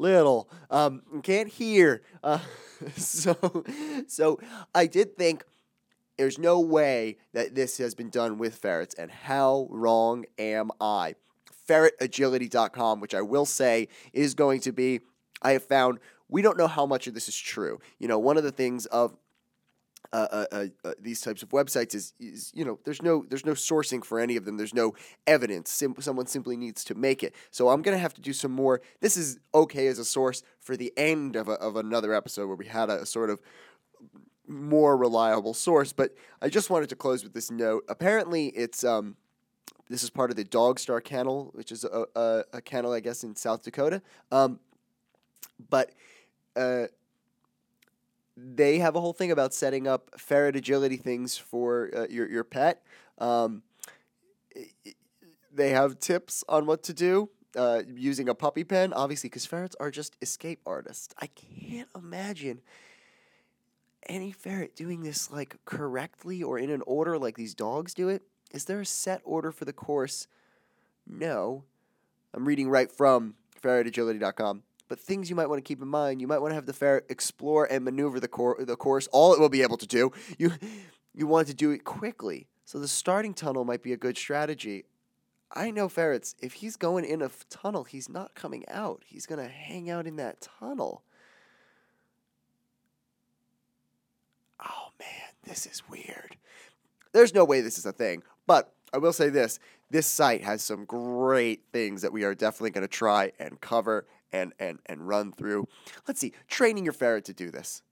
little, 0.00 0.48
um, 0.70 1.02
can't 1.22 1.48
hear. 1.48 2.02
Uh, 2.22 2.40
so, 2.96 3.64
so 4.06 4.40
I 4.74 4.86
did 4.86 5.16
think 5.16 5.44
there's 6.16 6.38
no 6.38 6.60
way 6.60 7.16
that 7.32 7.54
this 7.54 7.78
has 7.78 7.94
been 7.94 8.10
done 8.10 8.38
with 8.38 8.56
ferrets, 8.56 8.94
and 8.94 9.10
how 9.10 9.68
wrong 9.70 10.26
am 10.38 10.70
I? 10.80 11.14
Ferretagility.com, 11.70 13.00
which 13.00 13.14
I 13.14 13.22
will 13.22 13.46
say 13.46 13.88
is 14.12 14.34
going 14.34 14.60
to 14.62 14.72
be, 14.72 15.00
I 15.40 15.52
have 15.52 15.64
found 15.64 16.00
we 16.28 16.42
don't 16.42 16.56
know 16.58 16.68
how 16.68 16.86
much 16.86 17.06
of 17.06 17.14
this 17.14 17.28
is 17.28 17.36
true. 17.36 17.80
You 17.98 18.08
know, 18.08 18.18
one 18.18 18.36
of 18.36 18.44
the 18.44 18.52
things 18.52 18.86
of 18.86 19.16
uh, 20.12 20.26
uh, 20.30 20.44
uh, 20.50 20.66
uh, 20.84 20.92
these 21.00 21.20
types 21.20 21.42
of 21.42 21.50
websites 21.50 21.94
is, 21.94 22.14
is 22.18 22.50
you 22.54 22.64
know 22.64 22.80
there's 22.84 23.00
no 23.02 23.24
there's 23.28 23.46
no 23.46 23.52
sourcing 23.52 24.04
for 24.04 24.18
any 24.18 24.36
of 24.36 24.44
them. 24.44 24.56
There's 24.56 24.74
no 24.74 24.94
evidence. 25.26 25.70
Sim- 25.70 25.94
someone 26.00 26.26
simply 26.26 26.56
needs 26.56 26.82
to 26.84 26.94
make 26.94 27.22
it. 27.22 27.34
So 27.50 27.68
i'm 27.68 27.82
going 27.82 27.96
to 27.96 28.00
have 28.00 28.14
to 28.14 28.20
do 28.20 28.32
some 28.32 28.50
more. 28.50 28.80
This 29.00 29.16
is 29.16 29.38
okay 29.54 29.86
as 29.86 29.98
a 29.98 30.04
source 30.04 30.42
for 30.58 30.76
the 30.76 30.92
end 30.96 31.36
of, 31.36 31.48
a, 31.48 31.52
of 31.52 31.76
another 31.76 32.12
episode 32.12 32.46
where 32.46 32.56
we 32.56 32.66
had 32.66 32.90
a, 32.90 33.02
a 33.02 33.06
sort 33.06 33.30
of 33.30 33.40
more 34.48 34.96
reliable 34.96 35.54
source 35.54 35.92
but 35.92 36.12
i 36.42 36.48
just 36.48 36.70
wanted 36.70 36.88
to 36.88 36.96
close 36.96 37.22
with 37.22 37.34
this 37.34 37.50
note. 37.52 37.84
Apparently 37.88 38.46
it's 38.48 38.82
um 38.82 39.14
this 39.88 40.02
is 40.02 40.10
part 40.10 40.30
of 40.30 40.36
the 40.36 40.44
dog 40.44 40.78
star 40.78 41.00
kennel 41.00 41.50
which 41.54 41.72
is 41.72 41.84
a, 41.84 42.06
a, 42.14 42.44
a 42.54 42.60
kennel 42.60 42.92
i 42.92 43.00
guess 43.00 43.24
in 43.24 43.34
south 43.34 43.62
dakota 43.62 44.02
um 44.30 44.58
but 45.68 45.92
uh 46.56 46.86
they 48.36 48.78
have 48.78 48.96
a 48.96 49.00
whole 49.00 49.12
thing 49.12 49.30
about 49.30 49.52
setting 49.52 49.86
up 49.86 50.18
ferret 50.18 50.56
agility 50.56 50.96
things 50.96 51.36
for 51.36 51.90
uh, 51.94 52.06
your 52.08 52.28
your 52.28 52.44
pet. 52.44 52.82
Um, 53.18 53.62
they 55.52 55.70
have 55.70 55.98
tips 55.98 56.44
on 56.48 56.66
what 56.66 56.82
to 56.84 56.92
do 56.92 57.28
uh, 57.56 57.82
using 57.86 58.28
a 58.28 58.34
puppy 58.34 58.64
pen, 58.64 58.92
obviously, 58.92 59.28
because 59.28 59.46
ferrets 59.46 59.76
are 59.80 59.90
just 59.90 60.16
escape 60.22 60.60
artists. 60.64 61.14
I 61.18 61.26
can't 61.26 61.88
imagine 61.94 62.60
any 64.08 64.32
ferret 64.32 64.74
doing 64.74 65.02
this 65.02 65.30
like 65.30 65.56
correctly 65.64 66.42
or 66.42 66.58
in 66.58 66.70
an 66.70 66.82
order 66.86 67.18
like 67.18 67.36
these 67.36 67.54
dogs 67.54 67.94
do 67.94 68.08
it. 68.08 68.22
Is 68.50 68.64
there 68.64 68.80
a 68.80 68.86
set 68.86 69.20
order 69.24 69.52
for 69.52 69.64
the 69.64 69.72
course? 69.72 70.26
No. 71.06 71.64
I'm 72.34 72.46
reading 72.46 72.68
right 72.68 72.90
from 72.90 73.34
ferretagility.com 73.62 74.62
but 74.90 74.98
things 74.98 75.30
you 75.30 75.36
might 75.36 75.48
want 75.48 75.64
to 75.64 75.66
keep 75.66 75.80
in 75.80 75.86
mind. 75.86 76.20
You 76.20 76.26
might 76.26 76.40
want 76.40 76.50
to 76.50 76.56
have 76.56 76.66
the 76.66 76.72
ferret 76.72 77.06
explore 77.08 77.64
and 77.64 77.84
maneuver 77.84 78.18
the, 78.18 78.26
cor- 78.26 78.56
the 78.58 78.74
course. 78.74 79.06
All 79.12 79.32
it 79.32 79.38
will 79.38 79.48
be 79.48 79.62
able 79.62 79.76
to 79.78 79.86
do. 79.86 80.10
You 80.36 80.52
you 81.14 81.26
want 81.26 81.46
to 81.48 81.54
do 81.54 81.70
it 81.70 81.84
quickly. 81.84 82.48
So 82.64 82.78
the 82.78 82.88
starting 82.88 83.32
tunnel 83.32 83.64
might 83.64 83.82
be 83.82 83.92
a 83.92 83.96
good 83.96 84.18
strategy. 84.18 84.84
I 85.52 85.70
know 85.70 85.88
ferrets. 85.88 86.34
If 86.40 86.54
he's 86.54 86.76
going 86.76 87.04
in 87.04 87.22
a 87.22 87.26
f- 87.26 87.44
tunnel, 87.48 87.84
he's 87.84 88.08
not 88.08 88.34
coming 88.34 88.64
out. 88.68 89.02
He's 89.06 89.26
gonna 89.26 89.48
hang 89.48 89.88
out 89.90 90.06
in 90.06 90.16
that 90.16 90.48
tunnel. 90.58 91.04
Oh 94.60 94.88
man, 94.98 95.30
this 95.44 95.66
is 95.66 95.88
weird. 95.88 96.36
There's 97.12 97.34
no 97.34 97.44
way 97.44 97.60
this 97.60 97.78
is 97.78 97.86
a 97.86 97.92
thing. 97.92 98.22
But 98.50 98.74
I 98.92 98.98
will 98.98 99.12
say 99.12 99.28
this 99.28 99.60
this 99.90 100.08
site 100.08 100.42
has 100.42 100.60
some 100.60 100.84
great 100.84 101.62
things 101.72 102.02
that 102.02 102.12
we 102.12 102.24
are 102.24 102.34
definitely 102.34 102.70
going 102.70 102.82
to 102.82 102.88
try 102.88 103.30
and 103.38 103.60
cover 103.60 104.08
and, 104.32 104.52
and, 104.58 104.80
and 104.86 105.06
run 105.06 105.30
through. 105.30 105.68
Let's 106.08 106.18
see, 106.18 106.32
training 106.48 106.82
your 106.82 106.92
ferret 106.92 107.24
to 107.26 107.32
do 107.32 107.52
this. 107.52 107.82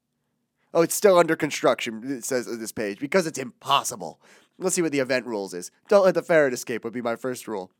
Oh, 0.75 0.83
it's 0.83 0.97
still 0.97 1.17
under 1.17 1.37
construction, 1.37 2.03
it 2.05 2.25
says 2.25 2.49
on 2.49 2.59
this 2.59 2.73
page, 2.73 2.99
because 2.99 3.25
it's 3.25 3.39
impossible. 3.39 4.21
Let's 4.59 4.75
see 4.75 4.83
what 4.83 4.91
the 4.91 4.99
event 4.99 5.27
rules 5.27 5.55
is. 5.55 5.71
Don't 5.89 6.05
let 6.05 6.15
the 6.15 6.23
ferret 6.23 6.53
escape 6.53 6.83
would 6.83 6.93
be 6.93 7.03
my 7.03 7.15
first 7.15 7.47
rule. 7.47 7.71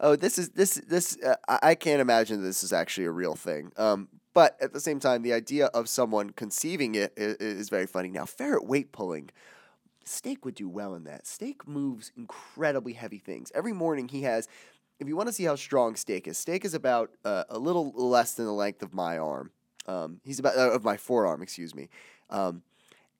Oh, 0.00 0.16
this 0.16 0.36
is 0.36 0.48
this 0.48 0.82
this 0.88 1.16
uh, 1.22 1.36
I 1.46 1.76
can't 1.76 2.00
imagine 2.00 2.42
this 2.42 2.64
is 2.64 2.72
actually 2.72 3.04
a 3.04 3.12
real 3.12 3.36
thing. 3.36 3.70
Um, 3.76 4.08
but 4.34 4.56
at 4.60 4.72
the 4.72 4.80
same 4.80 4.98
time, 4.98 5.22
the 5.22 5.32
idea 5.32 5.66
of 5.66 5.88
someone 5.88 6.30
conceiving 6.30 6.96
it 6.96 7.12
is, 7.16 7.36
is 7.36 7.68
very 7.68 7.86
funny. 7.86 8.10
Now, 8.10 8.24
ferret 8.24 8.66
weight 8.66 8.90
pulling. 8.90 9.30
Steak 10.10 10.44
would 10.44 10.54
do 10.54 10.68
well 10.68 10.94
in 10.94 11.04
that. 11.04 11.26
Steak 11.26 11.66
moves 11.66 12.12
incredibly 12.16 12.92
heavy 12.92 13.18
things. 13.18 13.52
Every 13.54 13.72
morning 13.72 14.08
he 14.08 14.22
has 14.22 14.48
if 15.00 15.08
you 15.08 15.16
want 15.16 15.28
to 15.28 15.32
see 15.32 15.44
how 15.44 15.56
strong 15.56 15.96
Steak 15.96 16.28
is, 16.28 16.36
Steak 16.36 16.64
is 16.64 16.74
about 16.74 17.10
uh, 17.24 17.44
a 17.48 17.58
little 17.58 17.90
less 17.92 18.34
than 18.34 18.44
the 18.44 18.52
length 18.52 18.82
of 18.82 18.92
my 18.92 19.16
arm. 19.16 19.50
Um, 19.86 20.20
he's 20.24 20.38
about 20.38 20.56
uh, 20.56 20.70
of 20.70 20.84
my 20.84 20.96
forearm, 20.98 21.42
excuse 21.42 21.74
me. 21.74 21.88
Um, 22.28 22.62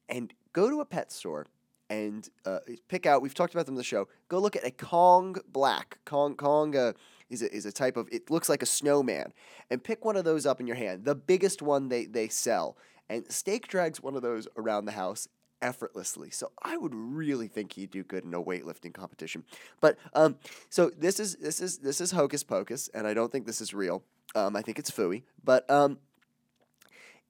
and 0.09 0.33
go 0.53 0.69
to 0.69 0.81
a 0.81 0.85
pet 0.85 1.11
store 1.11 1.47
and 1.89 2.29
uh, 2.45 2.59
pick 2.89 3.07
out. 3.07 3.23
We've 3.23 3.35
talked 3.35 3.55
about 3.55 3.65
them 3.65 3.75
in 3.75 3.79
the 3.79 3.85
show. 3.85 4.09
Go 4.29 4.39
look 4.39 4.57
at 4.57 4.67
a 4.67 4.71
Kong 4.71 5.37
Black. 5.49 5.99
Kong 6.05 6.37
Kong 6.37 6.77
uh, 6.77 6.93
is 7.31 7.41
a, 7.41 7.53
is 7.53 7.65
a 7.65 7.73
type 7.73 7.97
of. 7.97 8.09
It 8.13 8.31
looks 8.31 8.51
like 8.51 8.63
a 8.63 8.67
snowman, 8.67 9.33
and 9.71 9.83
pick 9.83 10.05
one 10.05 10.17
of 10.17 10.25
those 10.25 10.45
up 10.45 10.61
in 10.61 10.67
your 10.67 10.77
hand. 10.77 11.07
The 11.07 11.15
biggest 11.15 11.63
one 11.63 11.89
they 11.89 12.05
they 12.05 12.29
sell. 12.29 12.77
And 13.09 13.25
Steak 13.33 13.67
drags 13.67 14.01
one 14.01 14.15
of 14.15 14.23
those 14.23 14.47
around 14.57 14.85
the 14.85 14.93
house 14.93 15.27
effortlessly. 15.63 16.31
So 16.31 16.53
I 16.63 16.77
would 16.77 16.95
really 16.95 17.49
think 17.49 17.73
he'd 17.73 17.91
do 17.91 18.03
good 18.03 18.25
in 18.25 18.35
a 18.35 18.43
weightlifting 18.43 18.93
competition. 18.93 19.45
But 19.81 19.99
um, 20.15 20.37
so 20.69 20.91
this 20.91 21.21
is 21.21 21.37
this 21.37 21.61
is 21.61 21.79
this 21.79 22.01
is 22.01 22.11
hocus 22.11 22.43
pocus, 22.43 22.89
and 22.95 23.07
I 23.07 23.15
don't 23.15 23.31
think 23.31 23.47
this 23.47 23.61
is 23.61 23.75
real. 23.75 24.03
Um, 24.35 24.57
I 24.57 24.63
think 24.63 24.79
it's 24.79 24.91
fooey, 24.91 25.23
but 25.43 25.69
um, 25.71 25.99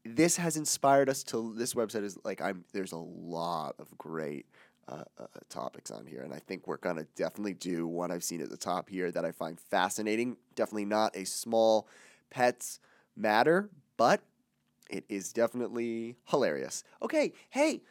this 0.04 0.36
has 0.36 0.56
inspired 0.56 1.08
us 1.08 1.22
to. 1.24 1.54
This 1.56 1.74
website 1.74 2.04
is 2.04 2.18
like 2.24 2.40
I'm. 2.40 2.64
There's 2.72 2.92
a 2.92 2.98
lot 2.98 3.76
of 3.78 3.96
great. 3.98 4.46
Uh, 4.88 5.04
uh, 5.20 5.26
topics 5.48 5.92
on 5.92 6.04
here, 6.04 6.22
and 6.22 6.34
I 6.34 6.40
think 6.40 6.66
we're 6.66 6.76
gonna 6.78 7.06
definitely 7.14 7.54
do 7.54 7.86
one 7.86 8.10
I've 8.10 8.24
seen 8.24 8.40
at 8.40 8.50
the 8.50 8.56
top 8.56 8.88
here 8.88 9.12
that 9.12 9.24
I 9.24 9.30
find 9.30 9.60
fascinating. 9.60 10.36
Definitely 10.56 10.86
not 10.86 11.14
a 11.14 11.24
small 11.24 11.86
pets 12.28 12.80
matter, 13.14 13.70
but 13.96 14.20
it 14.90 15.04
is 15.08 15.32
definitely 15.32 16.16
hilarious. 16.24 16.82
Okay, 17.02 17.32
hey, 17.50 17.82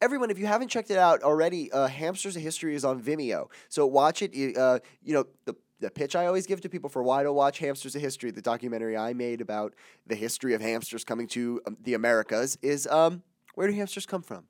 everyone, 0.00 0.30
if 0.30 0.38
you 0.38 0.46
haven't 0.46 0.68
checked 0.68 0.90
it 0.90 0.98
out 0.98 1.22
already, 1.22 1.70
uh, 1.72 1.86
Hamsters 1.86 2.36
of 2.36 2.42
History 2.42 2.74
is 2.74 2.84
on 2.84 3.02
Vimeo. 3.02 3.48
So 3.68 3.86
watch 3.86 4.22
it. 4.22 4.56
Uh, 4.56 4.80
you 5.02 5.14
know, 5.14 5.26
the, 5.44 5.54
the 5.80 5.90
pitch 5.90 6.16
I 6.16 6.26
always 6.26 6.46
give 6.46 6.60
to 6.62 6.68
people 6.68 6.90
for 6.90 7.02
why 7.02 7.22
to 7.22 7.32
watch 7.32 7.58
Hamsters 7.58 7.94
of 7.94 8.02
History, 8.02 8.30
the 8.30 8.42
documentary 8.42 8.96
I 8.96 9.12
made 9.12 9.40
about 9.40 9.74
the 10.06 10.14
history 10.14 10.54
of 10.54 10.60
hamsters 10.60 11.04
coming 11.04 11.26
to 11.28 11.60
um, 11.66 11.76
the 11.82 11.94
Americas, 11.94 12.58
is 12.62 12.86
um, 12.86 13.22
where 13.54 13.66
do 13.66 13.74
hamsters 13.74 14.06
come 14.06 14.22
from? 14.22 14.44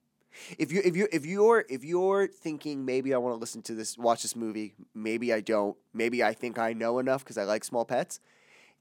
If 0.59 0.71
you 0.71 0.80
if 0.85 0.97
you 0.97 1.09
if 1.12 1.26
you're 1.26 1.64
if 1.69 1.85
you're 1.85 2.28
thinking 2.28 2.85
maybe 2.85 3.12
I 3.12 3.19
want 3.19 3.35
to 3.35 3.40
listen 3.40 3.62
to 3.62 3.75
this, 3.75 3.99
watch 3.99 4.23
this 4.23 4.37
movie, 4.37 4.75
maybe 4.95 5.33
I 5.33 5.40
don't, 5.40 5.76
maybe 5.92 6.23
I 6.23 6.33
think 6.35 6.57
I 6.57 6.73
know 6.73 7.00
enough 7.00 7.25
because 7.25 7.37
I 7.37 7.42
like 7.42 7.64
small 7.64 7.85
pets, 7.85 8.21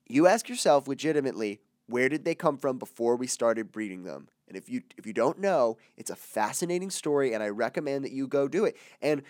you 0.07 0.27
ask 0.27 0.47
yourself 0.47 0.87
legitimately, 0.87 1.59
Where 1.87 2.07
did 2.07 2.23
they 2.23 2.35
come 2.35 2.57
from 2.57 2.77
before 2.77 3.15
we 3.15 3.25
started 3.25 3.71
breeding 3.71 4.03
them? 4.03 4.27
And 4.49 4.57
if 4.57 4.67
you 4.67 4.81
if 4.97 5.05
you 5.05 5.13
don't 5.13 5.39
know, 5.39 5.77
it's 5.95 6.09
a 6.09 6.15
fascinating 6.15 6.89
story, 6.89 7.33
and 7.33 7.41
I 7.41 7.49
recommend 7.49 8.03
that 8.03 8.11
you 8.11 8.27
go 8.27 8.47
do 8.47 8.65
it. 8.65 8.75
And 9.01 9.23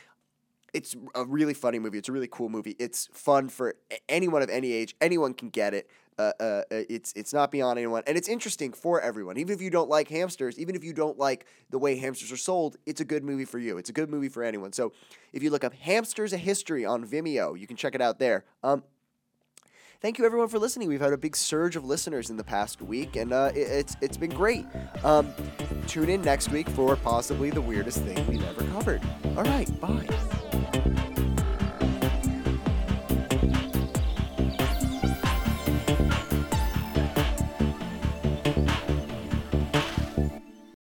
it's 0.73 0.95
a 1.15 1.25
really 1.25 1.53
funny 1.53 1.79
movie. 1.79 1.97
It's 1.97 2.09
a 2.09 2.11
really 2.11 2.27
cool 2.31 2.49
movie. 2.49 2.75
It's 2.79 3.09
fun 3.13 3.49
for 3.49 3.75
anyone 4.07 4.41
of 4.41 4.49
any 4.49 4.71
age. 4.71 4.95
Anyone 5.01 5.33
can 5.33 5.49
get 5.49 5.73
it. 5.73 5.89
Uh, 6.17 6.33
uh, 6.39 6.43
uh, 6.43 6.61
it's 6.89 7.13
it's 7.15 7.33
not 7.33 7.49
beyond 7.49 7.79
anyone, 7.79 8.03
and 8.05 8.17
it's 8.17 8.27
interesting 8.27 8.73
for 8.73 8.99
everyone. 8.99 9.37
Even 9.37 9.53
if 9.53 9.61
you 9.61 9.69
don't 9.69 9.89
like 9.89 10.09
hamsters, 10.09 10.59
even 10.59 10.75
if 10.75 10.83
you 10.83 10.91
don't 10.91 11.17
like 11.17 11.45
the 11.69 11.79
way 11.79 11.97
hamsters 11.97 12.29
are 12.29 12.37
sold, 12.37 12.75
it's 12.85 12.99
a 12.99 13.05
good 13.05 13.23
movie 13.23 13.45
for 13.45 13.57
you. 13.57 13.77
It's 13.77 13.89
a 13.89 13.93
good 13.93 14.09
movie 14.09 14.27
for 14.27 14.43
anyone. 14.43 14.73
So 14.73 14.91
if 15.31 15.41
you 15.43 15.49
look 15.49 15.63
up 15.63 15.73
"Hamsters: 15.73 16.33
A 16.33 16.37
History" 16.37 16.85
on 16.85 17.05
Vimeo, 17.05 17.57
you 17.57 17.65
can 17.67 17.77
check 17.77 17.95
it 17.95 18.01
out 18.01 18.19
there. 18.19 18.43
Um, 18.63 18.83
thank 20.01 20.17
you 20.17 20.25
everyone 20.25 20.47
for 20.47 20.59
listening. 20.59 20.87
We've 20.87 21.01
had 21.01 21.13
a 21.13 21.17
big 21.17 21.35
surge 21.35 21.75
of 21.75 21.85
listeners 21.85 22.29
in 22.29 22.37
the 22.37 22.43
past 22.43 22.81
week, 22.81 23.15
and 23.15 23.31
uh, 23.31 23.51
it, 23.55 23.59
it's 23.59 23.95
it's 24.01 24.17
been 24.17 24.31
great. 24.31 24.65
Um, 25.03 25.33
tune 25.87 26.09
in 26.09 26.21
next 26.21 26.49
week 26.49 26.69
for 26.69 26.95
possibly 26.95 27.49
the 27.49 27.61
weirdest 27.61 28.01
thing 28.03 28.25
we've 28.27 28.43
ever 28.45 28.63
covered. 28.71 29.01
All 29.37 29.43
right, 29.43 29.79
bye. 29.79 30.07